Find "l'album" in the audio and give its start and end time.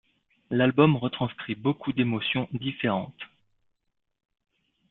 0.49-0.95